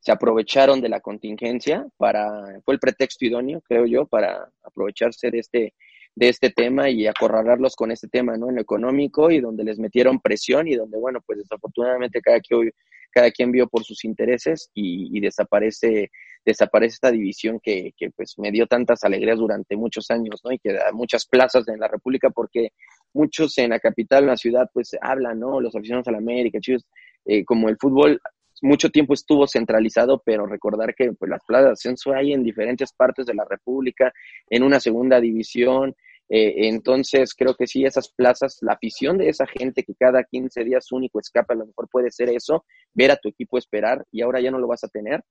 [0.00, 5.40] se aprovecharon de la contingencia para, fue el pretexto idóneo, creo yo, para aprovecharse de
[5.40, 5.74] este,
[6.14, 8.48] de este tema y acorralarlos con este tema, ¿no?
[8.48, 12.72] En lo económico y donde les metieron presión y donde, bueno, pues desafortunadamente cada quien,
[13.10, 16.10] cada quien vio por sus intereses y, desaparece,
[16.44, 20.52] desaparece esta división que, que, pues me dio tantas alegrías durante muchos años, ¿no?
[20.52, 22.70] Y que da muchas plazas en la República porque
[23.12, 25.60] muchos en la capital, en la ciudad, pues hablan, ¿no?
[25.60, 26.86] Los aficionados a la América, chicos,
[27.24, 28.20] eh, como el fútbol
[28.62, 32.92] mucho tiempo estuvo centralizado, pero recordar que pues, las plazas de ascenso hay en diferentes
[32.92, 34.12] partes de la República,
[34.48, 35.94] en una segunda división,
[36.28, 40.64] eh, entonces, creo que sí, esas plazas, la afición de esa gente que cada 15
[40.64, 44.22] días único escapa, a lo mejor puede ser eso, ver a tu equipo esperar y
[44.22, 45.22] ahora ya no lo vas a tener,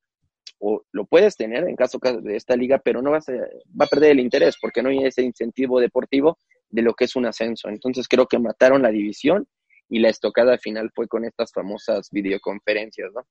[0.60, 3.88] o lo puedes tener en caso de esta liga, pero no vas a, va a
[3.88, 6.38] perder el interés porque no hay ese incentivo deportivo
[6.70, 7.68] de lo que es un ascenso.
[7.68, 9.48] Entonces, creo que mataron la división
[9.90, 13.26] y la estocada final fue con estas famosas videoconferencias, ¿no?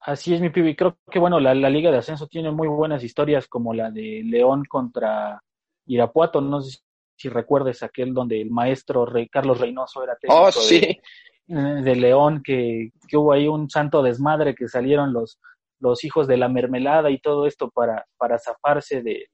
[0.00, 0.74] Así es, mi pibi.
[0.74, 4.22] Creo que, bueno, la, la Liga de Ascenso tiene muy buenas historias como la de
[4.24, 5.42] León contra
[5.86, 6.80] Irapuato, no sé
[7.16, 10.98] si recuerdes aquel donde el maestro Rey, Carlos Reynoso era técnico oh, sí.
[11.46, 15.38] de, León, que, que, hubo ahí un santo desmadre que salieron los,
[15.78, 19.28] los hijos de la mermelada y todo esto para, para zafarse de,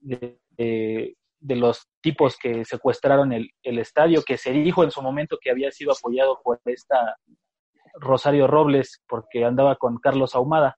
[0.00, 1.16] de,
[1.56, 5.70] los tipos que secuestraron el, el estadio, que se dijo en su momento que había
[5.70, 7.16] sido apoyado por esta
[7.94, 10.76] Rosario Robles porque andaba con Carlos Ahumada.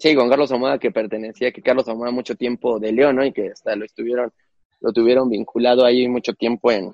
[0.00, 3.24] Sí, con Carlos Ahumada que pertenecía, que Carlos Ahumada mucho tiempo de León, ¿no?
[3.24, 4.32] Y que hasta lo estuvieron,
[4.80, 6.86] lo tuvieron vinculado ahí mucho tiempo en,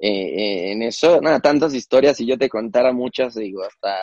[0.00, 1.20] eh, en eso.
[1.20, 3.98] Nada, tantas historias, si yo te contara muchas, digo, hasta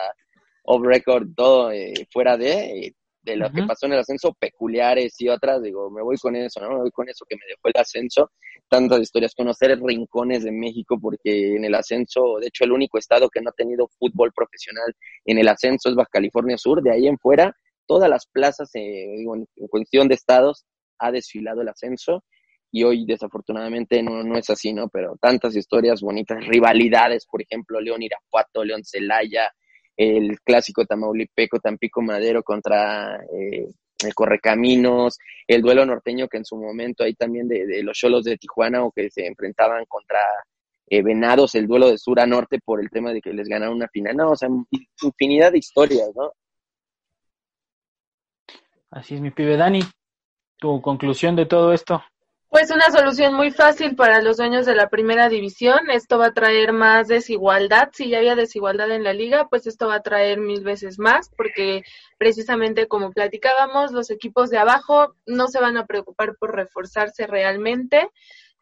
[0.62, 5.28] off record, todo eh, fuera de, de lo que pasó en el ascenso, peculiares y
[5.28, 6.68] otras, digo, me voy con eso, ¿no?
[6.68, 8.30] Me voy con eso que me dejó el ascenso,
[8.68, 13.28] tantas historias, conocer rincones de México, porque en el ascenso, de hecho, el único estado
[13.28, 17.08] que no ha tenido fútbol profesional en el ascenso es Baja California Sur, de ahí
[17.08, 17.52] en fuera
[17.86, 20.64] todas las plazas, eh, en, cuestión de estados,
[20.98, 22.24] ha desfilado el ascenso
[22.72, 24.88] y hoy desafortunadamente no, no es así, ¿no?
[24.88, 29.52] Pero tantas historias bonitas, rivalidades, por ejemplo, León Irapuato, León Celaya,
[29.96, 33.66] el clásico Tamaulipeco, Tampico Madero contra eh,
[34.04, 38.36] el Correcaminos, el duelo norteño que en su momento hay también de, los Cholos de
[38.36, 40.20] Tijuana o que se enfrentaban contra
[40.88, 43.76] eh, Venados, el duelo de sur a norte por el tema de que les ganaron
[43.76, 44.48] una final, no, o sea,
[45.02, 46.32] infinidad de historias, ¿no?
[48.90, 49.80] Así es, mi pibe Dani.
[50.58, 52.02] ¿Tu conclusión de todo esto?
[52.48, 55.90] Pues una solución muy fácil para los dueños de la primera división.
[55.90, 57.90] Esto va a traer más desigualdad.
[57.92, 61.28] Si ya había desigualdad en la liga, pues esto va a traer mil veces más,
[61.36, 61.82] porque
[62.18, 68.08] precisamente como platicábamos, los equipos de abajo no se van a preocupar por reforzarse realmente.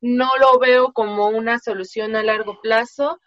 [0.00, 3.20] No lo veo como una solución a largo plazo.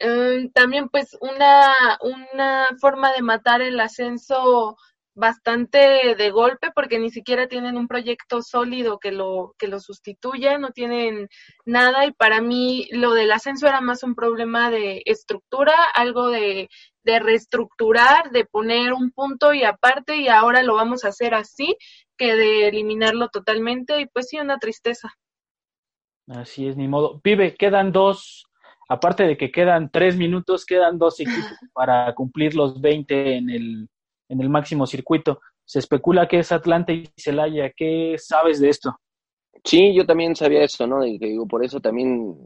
[0.00, 4.76] Mm, también pues una, una forma de matar el ascenso
[5.20, 10.58] bastante de golpe porque ni siquiera tienen un proyecto sólido que lo que lo sustituya,
[10.58, 11.28] no tienen
[11.64, 16.68] nada y para mí lo del ascenso era más un problema de estructura, algo de,
[17.04, 21.76] de reestructurar, de poner un punto y aparte y ahora lo vamos a hacer así
[22.16, 25.12] que de eliminarlo totalmente y pues sí, una tristeza.
[26.28, 27.20] Así es, ni modo.
[27.20, 28.46] Pibe, quedan dos,
[28.88, 33.88] aparte de que quedan tres minutos, quedan dos equipos para cumplir los 20 en el
[34.30, 35.40] en el máximo circuito.
[35.64, 37.70] Se especula que es Atlanta y Celaya.
[37.76, 38.96] ¿Qué sabes de esto?
[39.64, 41.04] Sí, yo también sabía eso, ¿no?
[41.04, 42.36] Y digo, por eso también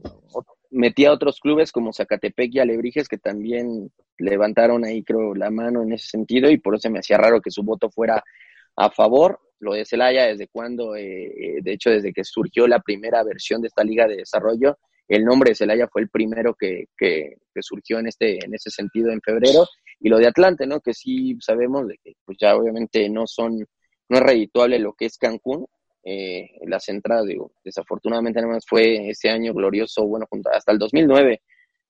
[0.71, 5.83] metí a otros clubes como Zacatepec y Alebrijes que también levantaron ahí, creo, la mano
[5.83, 8.21] en ese sentido y por eso me hacía raro que su voto fuera
[8.75, 9.39] a favor.
[9.59, 13.61] Lo de Celaya, desde cuando, eh, eh, de hecho, desde que surgió la primera versión
[13.61, 17.61] de esta liga de desarrollo, el nombre de Celaya fue el primero que, que, que
[17.61, 19.65] surgió en, este, en ese sentido en febrero
[19.99, 20.81] y lo de Atlante, ¿no?
[20.81, 23.57] Que sí sabemos de que pues ya obviamente no son,
[24.09, 25.65] no es redituable lo que es Cancún,
[26.03, 31.41] eh, las entradas, digo, desafortunadamente nada fue ese año glorioso, bueno, hasta el 2009,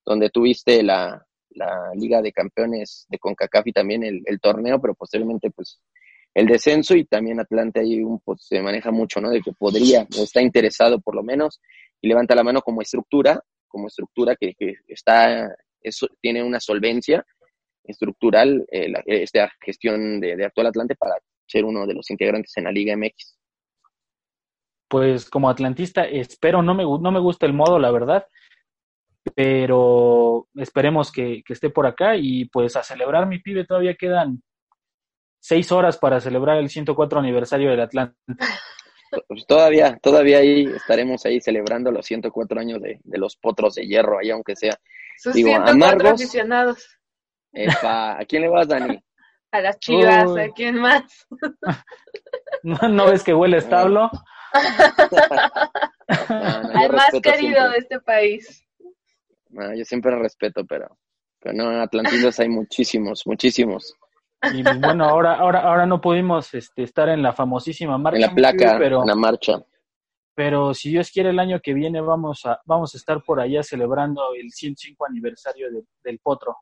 [0.06, 4.94] donde tuviste la, la Liga de Campeones de CONCACAF y también el, el, torneo, pero
[4.94, 5.80] posteriormente pues
[6.32, 9.28] el descenso y también Atlante ahí un, pues, se maneja mucho, ¿no?
[9.28, 11.60] De que podría o está interesado por lo menos
[12.00, 17.24] y levanta la mano como estructura, como estructura que, que está, eso, tiene una solvencia
[17.86, 21.14] estructural eh, esta gestión de, actual Atlante para
[21.46, 23.38] ser uno de los integrantes en la Liga MX.
[24.88, 28.26] Pues como atlantista espero, no me, no me gusta el modo, la verdad,
[29.34, 34.42] pero esperemos que, esté por acá y pues a celebrar mi pibe todavía quedan
[35.40, 38.16] seis horas para celebrar el 104 aniversario del Atlante.
[39.28, 43.86] Pues todavía, todavía ahí estaremos ahí celebrando los 104 años de, de los potros de
[43.86, 44.76] hierro, ahí aunque sea.
[45.16, 46.95] Sus Digo, 104 aficionados.
[47.82, 49.02] ¿A quién le vas, Dani?
[49.52, 51.26] A las chivas, ¿a quién más?
[52.62, 54.10] ¿No, ves que huele establo?
[56.08, 58.66] Al más querido de este país.
[59.50, 60.98] yo siempre respeto, pero,
[61.40, 63.94] pero no, en Atlantidos hay muchísimos, muchísimos.
[64.52, 68.16] Y bueno, ahora, ahora, ahora no pudimos este, estar en la famosísima marcha.
[68.16, 69.64] En la placa, pero, en la marcha.
[70.34, 73.62] Pero si Dios quiere, el año que viene vamos a, vamos a estar por allá
[73.62, 75.68] celebrando el 105 aniversario
[76.04, 76.56] del Potro.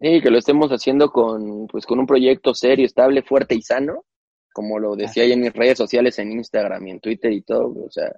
[0.00, 4.04] Sí, que lo estemos haciendo con, pues, con un proyecto serio, estable, fuerte y sano,
[4.52, 7.72] como lo decía ahí en mis redes sociales, en Instagram y en Twitter y todo,
[7.84, 8.10] o sea,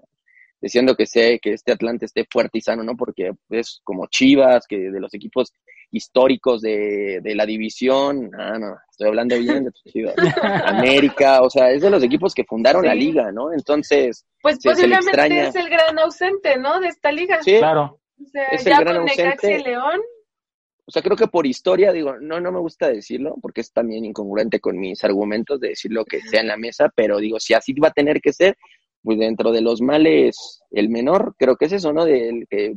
[0.60, 2.96] diciendo que sé que este Atlante esté fuerte y sano, ¿no?
[2.96, 5.52] Porque es como Chivas, que de los equipos
[5.90, 10.14] históricos de, de la división, ah, no, estoy hablando bien de Chivas,
[10.66, 13.52] América, o sea, es de los equipos que fundaron la liga, ¿no?
[13.52, 16.78] Entonces, pues posiblemente es el gran ausente, ¿no?
[16.80, 17.42] De esta liga.
[17.42, 17.98] Sí, claro.
[18.24, 19.58] O sea, es ya el gran con ausente.
[19.58, 20.00] y León,
[20.84, 24.04] o sea, creo que por historia, digo, no, no me gusta decirlo, porque es también
[24.04, 27.54] incongruente con mis argumentos de decir lo que sea en la mesa, pero digo, si
[27.54, 28.56] así va a tener que ser,
[29.02, 32.04] pues dentro de los males, el menor, creo que es eso, ¿no?
[32.04, 32.74] Del que,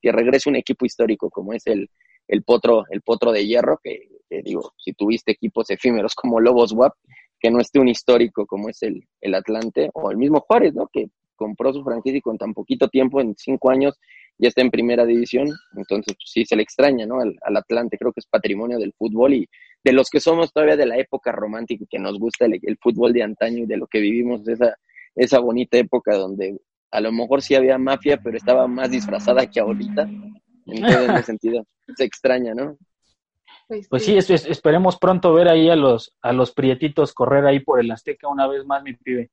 [0.00, 1.88] que regrese un equipo histórico como es el,
[2.28, 4.08] el potro, el potro de hierro, que,
[4.42, 6.94] digo, si tuviste equipos efímeros como Lobos WAP,
[7.38, 10.88] que no esté un histórico como es el, el Atlante, o el mismo Juárez, ¿no?
[10.92, 11.06] Que
[11.36, 13.98] compró su franquicia y con tan poquito tiempo, en cinco años,
[14.38, 17.20] ya está en primera división, entonces pues, sí se le extraña, ¿no?
[17.20, 19.48] Al, Atlante, creo que es patrimonio del fútbol y
[19.82, 23.12] de los que somos todavía de la época romántica y que nos gusta el, fútbol
[23.12, 24.76] de antaño y de lo que vivimos esa,
[25.14, 26.58] esa bonita época donde
[26.90, 31.22] a lo mejor sí había mafia, pero estaba más disfrazada que ahorita, en todo ese
[31.22, 31.66] sentido,
[31.96, 32.76] se extraña, ¿no?
[33.68, 37.80] Pues, pues sí, esperemos pronto ver ahí a los, a los prietitos correr ahí por
[37.80, 39.30] el Azteca una vez más, mi pibe.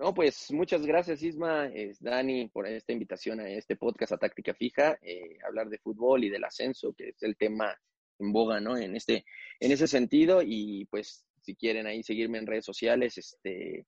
[0.00, 4.54] No, pues muchas gracias Isma, es Dani, por esta invitación a este podcast a Táctica
[4.54, 7.76] Fija, eh, hablar de fútbol y del ascenso, que es el tema
[8.18, 8.78] en boga, ¿no?
[8.78, 9.26] En este,
[9.60, 13.84] en ese sentido, y pues si quieren ahí seguirme en redes sociales, este,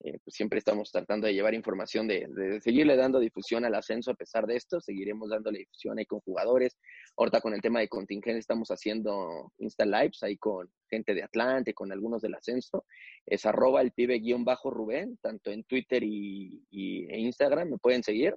[0.00, 4.10] eh, pues siempre estamos tratando de llevar información, de, de, seguirle dando difusión al ascenso
[4.10, 6.76] a pesar de esto, seguiremos dándole difusión ahí con jugadores.
[7.16, 11.72] Ahorita con el tema de contingente estamos haciendo Insta Lives ahí con gente de Atlante,
[11.72, 12.84] con algunos del ascenso.
[13.24, 18.36] Es arroba el pibe guion bajo Rubén, tanto en Twitter y, Instagram me pueden seguir.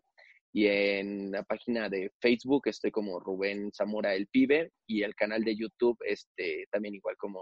[0.51, 5.43] Y en la página de Facebook estoy como Rubén Zamora el pibe y el canal
[5.43, 7.41] de YouTube este también igual como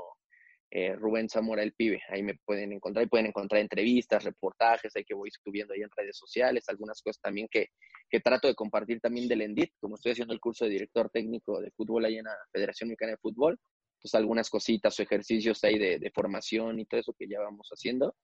[0.69, 2.01] eh, Rubén Zamora el Pibe.
[2.09, 5.89] Ahí me pueden encontrar y pueden encontrar entrevistas, reportajes, hay que voy subiendo ahí en
[5.95, 7.69] redes sociales, algunas cosas también que,
[8.09, 11.61] que trato de compartir también del ENDIT, como estoy haciendo el curso de director técnico
[11.61, 13.57] de fútbol ahí en la Federación Mexicana de Fútbol,
[14.01, 17.69] pues algunas cositas o ejercicios ahí de, de, formación y todo eso que ya vamos
[17.69, 18.15] haciendo,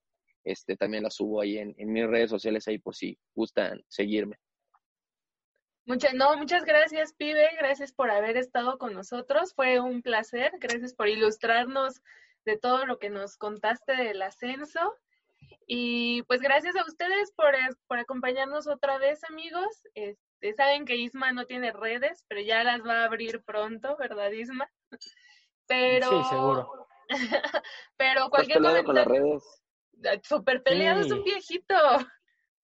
[0.43, 4.35] este también las subo ahí en, en mis redes sociales ahí por si gustan seguirme.
[5.85, 7.49] Muchas, no, muchas gracias, pibe.
[7.57, 9.53] Gracias por haber estado con nosotros.
[9.53, 10.53] Fue un placer.
[10.59, 12.01] Gracias por ilustrarnos
[12.45, 14.95] de todo lo que nos contaste del ascenso.
[15.67, 17.53] Y pues gracias a ustedes por,
[17.87, 19.67] por acompañarnos otra vez, amigos.
[19.93, 24.31] Este, saben que Isma no tiene redes, pero ya las va a abrir pronto, ¿verdad,
[24.31, 24.69] Isma?
[25.67, 26.09] Pero...
[26.09, 26.87] Sí, seguro.
[27.97, 28.85] pero cualquier comentario...
[28.85, 29.63] con las redes?
[30.23, 31.75] Super peleado, es un viejito.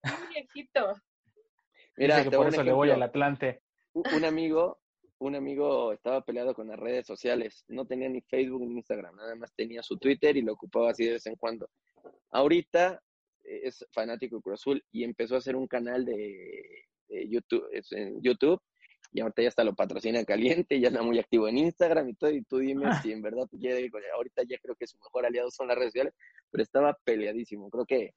[0.04, 0.96] Un viejito.
[1.96, 3.62] Mira, que por eso le voy al Atlante.
[3.94, 4.80] Un amigo
[5.20, 9.36] un amigo estaba peleado con las redes sociales, no tenía ni Facebook ni Instagram, nada
[9.36, 11.70] más tenía su Twitter y lo ocupaba así de vez en cuando.
[12.32, 13.02] Ahorita
[13.44, 16.86] es fanático de Cruz Azul y empezó a hacer un canal de,
[17.28, 18.62] YouTube, en YouTube
[19.12, 22.32] y ahorita ya está lo patrocina caliente, ya está muy activo en Instagram y todo,
[22.32, 23.02] y tú dime ah.
[23.02, 23.50] si en verdad
[24.16, 26.14] ahorita ya creo que su mejor aliado son las redes sociales,
[26.52, 28.14] pero estaba peleadísimo, creo que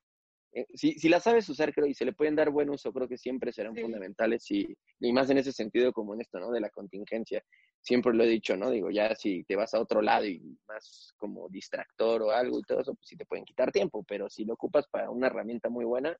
[0.55, 3.09] eh, si, si la sabes usar, creo, y se le pueden dar buen uso, creo
[3.09, 4.67] que siempre serán fundamentales y,
[5.01, 6.51] y, más en ese sentido como en esto, ¿no?
[6.51, 7.43] De la contingencia.
[7.81, 8.71] Siempre lo he dicho, ¿no?
[8.71, 12.63] Digo, ya si te vas a otro lado y más como distractor o algo y
[12.63, 15.71] todo eso, pues sí te pueden quitar tiempo, pero si lo ocupas para una herramienta
[15.71, 16.17] muy buena,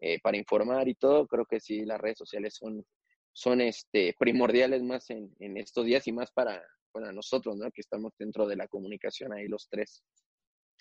[0.00, 2.84] eh, para informar y todo, creo que sí las redes sociales son,
[3.32, 6.62] son este, primordiales más en, en estos días y más para,
[6.92, 7.70] para nosotros, ¿no?
[7.70, 10.02] Que estamos dentro de la comunicación ahí los tres.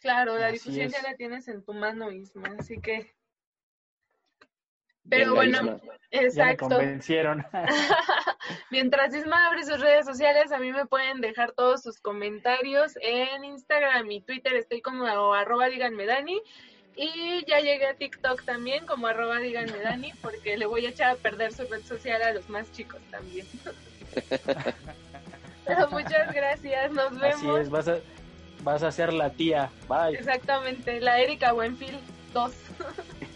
[0.05, 3.11] Claro, la difusión ya la tienes en tu mano, Isma, así que...
[5.09, 5.81] Pero bueno,
[6.11, 6.69] exacto.
[6.69, 7.43] Ya me convencieron.
[8.69, 13.45] Mientras Isma abre sus redes sociales, a mí me pueden dejar todos sus comentarios en
[13.45, 16.39] Instagram y Twitter, estoy como arroba díganme Dani.
[16.95, 21.09] Y ya llegué a TikTok también, como arroba díganme Dani, porque le voy a echar
[21.09, 23.47] a perder su red social a los más chicos también.
[25.89, 27.37] Muchas gracias, nos vemos.
[27.37, 27.97] Así es, vas a,
[28.65, 29.69] Vas a ser la tía.
[29.87, 30.17] Bye.
[30.17, 31.99] Exactamente, la Erika Buenfil
[32.33, 32.51] 2.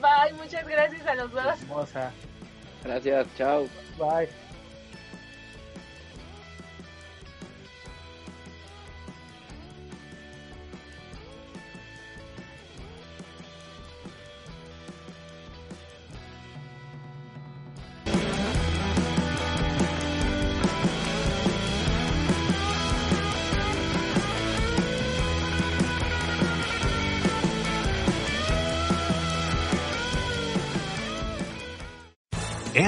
[0.00, 1.60] bye, muchas gracias a los dos.
[1.62, 2.12] Hermosa.
[2.84, 3.66] Gracias, chao.
[3.98, 4.28] Bye.